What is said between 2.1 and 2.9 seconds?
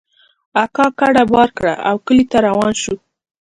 ته روان